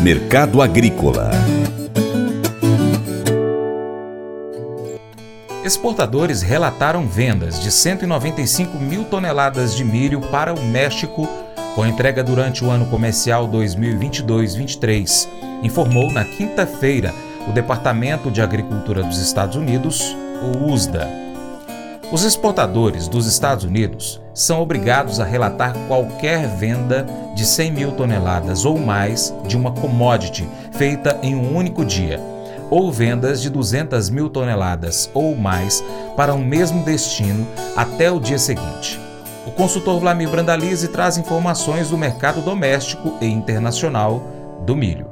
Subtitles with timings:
[0.00, 1.30] Mercado Agrícola
[5.64, 11.28] Exportadores relataram vendas de 195 mil toneladas de milho para o México
[11.74, 15.28] com entrega durante o ano comercial 2022-23,
[15.62, 17.14] informou na quinta-feira
[17.48, 21.08] o Departamento de Agricultura dos Estados Unidos, o USDA.
[22.10, 28.64] Os exportadores dos Estados Unidos são obrigados a relatar qualquer venda de 100 mil toneladas
[28.64, 32.20] ou mais de uma commodity feita em um único dia
[32.70, 35.82] ou vendas de 200 mil toneladas ou mais
[36.16, 37.44] para um mesmo destino
[37.76, 39.00] até o dia seguinte.
[39.44, 44.22] O consultor Vlamir Brandalize traz informações do mercado doméstico e internacional
[44.64, 45.07] do milho.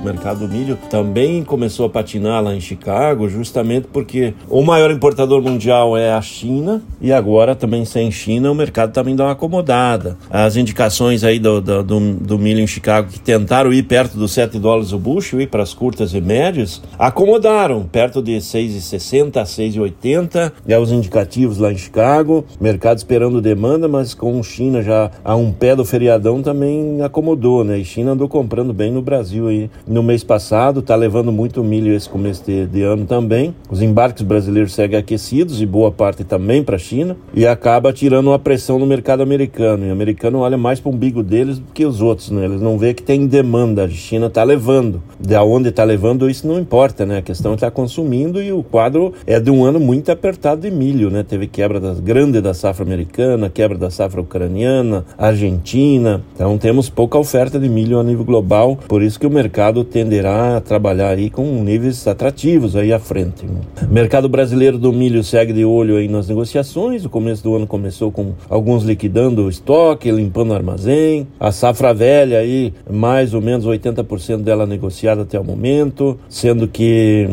[0.00, 4.92] O mercado do milho também começou a patinar lá em Chicago, justamente porque o maior
[4.92, 9.32] importador mundial é a China e agora também sem China o mercado também dá uma
[9.32, 10.16] acomodada.
[10.30, 14.30] As indicações aí do, do, do, do milho em Chicago que tentaram ir perto dos
[14.32, 19.44] 7 dólares o bushel, ir para as curtas e médias, acomodaram perto de 6,60 a
[19.44, 22.44] 6,80 é os indicativos lá em Chicago.
[22.60, 27.78] Mercado esperando demanda, mas com China já a um pé do feriadão também acomodou, né?
[27.78, 31.92] E China andou comprando bem no Brasil aí no mês passado, está levando muito milho
[31.92, 33.54] esse começo de, de, ano também.
[33.70, 38.28] Os embarques brasileiros seguem aquecidos e boa parte também para a China e acaba tirando
[38.28, 39.86] uma pressão no mercado americano.
[39.86, 42.44] E o americano olha mais para o umbigo deles do que os outros, né?
[42.44, 45.02] Eles não vê que tem demanda, a China está levando.
[45.18, 47.18] De onde está levando, isso não importa, né?
[47.18, 50.60] A questão é estar tá consumindo e o quadro é de um ano muito apertado
[50.60, 51.22] de milho, né?
[51.22, 56.22] Teve quebra das, grande da safra americana, quebra da safra ucraniana, argentina.
[56.34, 59.84] Então temos pouca oferta de milho a nível global, por isso que o mercado mercado
[59.84, 63.46] tenderá a trabalhar aí com níveis atrativos aí à frente.
[63.88, 67.04] Mercado brasileiro do milho segue de olho aí nas negociações.
[67.04, 71.26] O começo do ano começou com alguns liquidando o estoque, limpando o armazém.
[71.38, 77.28] A safra velha aí, mais ou menos 80% dela negociada até o momento, sendo que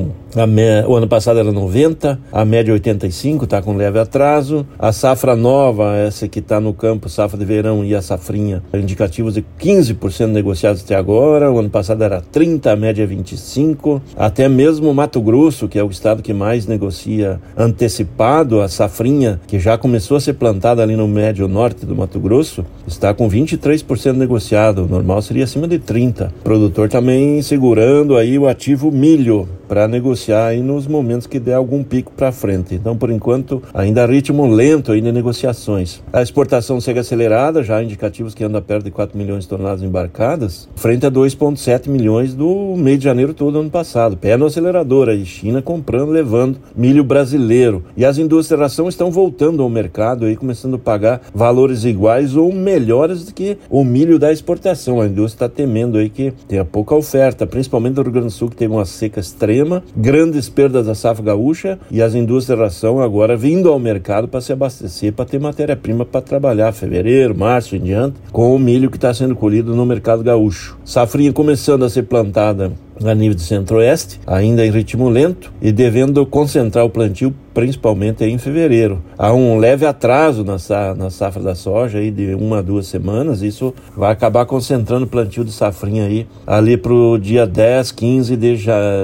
[0.46, 0.84] me...
[0.86, 4.68] o ano passado era 90, a média 85, está com leve atraso.
[4.78, 9.36] A safra nova, essa que está no campo, safra de verão e a safrinha, indicativos
[9.36, 11.50] de 15% negociados até agora.
[11.50, 14.02] O ano passado era 30, a média 25.
[14.18, 19.60] Até mesmo Mato Grosso, que é o estado que mais negocia antecipado, a safrinha, que
[19.60, 24.14] já começou a ser plantada ali no médio norte do Mato Grosso, está com 23%
[24.14, 24.84] negociado.
[24.84, 26.34] O normal seria acima de 30.
[26.40, 31.56] O produtor também segurando aí o ativo milho para negociar aí nos momentos que der
[31.56, 32.76] algum pico para frente.
[32.76, 36.02] Então, por enquanto, ainda ritmo lento aí de negociações.
[36.12, 40.70] A exportação segue acelerada, já indicativos que anda perto de 4 milhões de toneladas embarcadas,
[40.76, 44.18] frente a 2,7 milhões do mês de janeiro todo ano passado.
[44.18, 47.84] Pé no acelerador aí, China comprando, levando milho brasileiro.
[47.98, 52.36] E as indústrias de ração estão voltando ao mercado aí, começando a pagar valores iguais
[52.36, 55.02] ou melhores do que o milho da exportação.
[55.02, 58.50] A indústria está temendo aí que tenha pouca oferta, principalmente no Rio Grande do Sul,
[58.50, 59.55] que teve uma seca extrema
[59.96, 64.42] grandes perdas da safra gaúcha e as indústrias de ração agora vindo ao mercado para
[64.42, 68.98] se abastecer, para ter matéria-prima para trabalhar fevereiro, março em diante, com o milho que
[68.98, 70.78] está sendo colhido no mercado gaúcho.
[70.84, 72.74] Safrinha começando a ser plantada
[73.04, 78.38] a nível do centro-oeste, ainda em ritmo lento e devendo concentrar o plantio principalmente em
[78.38, 79.02] fevereiro.
[79.18, 80.58] Há um leve atraso na,
[80.96, 85.08] na safra da soja aí de uma a duas semanas, isso vai acabar concentrando o
[85.08, 88.58] plantio de safrinha aí ali para o dia 10, 15 de,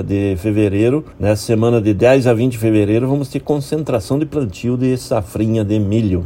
[0.05, 1.05] de fevereiro.
[1.19, 5.63] Nessa semana de 10 a 20 de fevereiro vamos ter concentração de plantio de safrinha
[5.63, 6.25] de milho.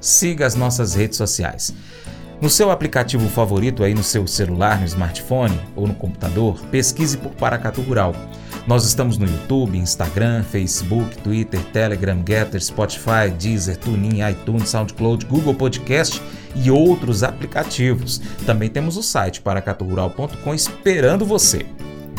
[0.00, 1.74] siga as nossas redes sociais.
[2.40, 7.32] No seu aplicativo favorito aí no seu celular, no smartphone ou no computador, pesquise por
[7.32, 8.14] Paracatu Rural.
[8.66, 15.54] Nós estamos no YouTube, Instagram, Facebook, Twitter, Telegram, Getter, Spotify, Deezer, TuneIn, iTunes, SoundCloud, Google
[15.54, 16.22] Podcast
[16.54, 18.22] e outros aplicativos.
[18.46, 21.66] Também temos o site paracaturural.com esperando você.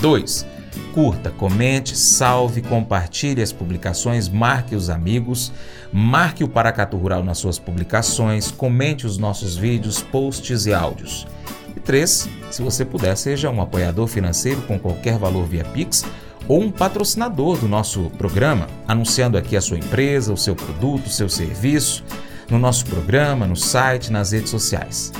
[0.02, 0.61] 2.
[0.94, 5.52] Curta, comente, salve, compartilhe as publicações, marque os amigos,
[5.92, 11.28] marque o Paracatu Rural nas suas publicações, comente os nossos vídeos, posts e áudios.
[11.76, 12.30] E 3.
[12.52, 16.04] Se você puder, seja um apoiador financeiro com qualquer valor via Pix
[16.48, 21.10] ou um patrocinador do nosso programa, anunciando aqui a sua empresa, o seu produto, o
[21.10, 22.04] seu serviço,
[22.50, 25.14] no nosso programa, no site, nas redes sociais.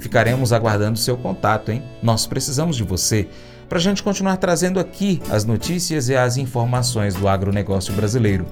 [0.00, 1.82] Ficaremos aguardando seu contato, hein?
[2.02, 3.28] Nós precisamos de você
[3.68, 8.46] para a gente continuar trazendo aqui as notícias e as informações do agronegócio brasileiro.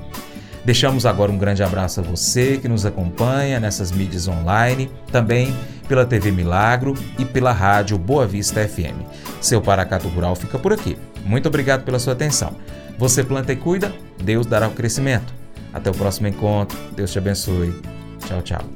[0.64, 6.04] Deixamos agora um grande abraço a você que nos acompanha nessas mídias online, também pela
[6.04, 9.00] TV Milagro e pela rádio Boa Vista FM.
[9.40, 10.98] Seu Paracato Rural fica por aqui.
[11.24, 12.56] Muito obrigado pela sua atenção.
[12.98, 15.32] Você planta e cuida, Deus dará o crescimento.
[15.72, 16.76] Até o próximo encontro.
[16.96, 17.72] Deus te abençoe.
[18.26, 18.75] Tchau, tchau.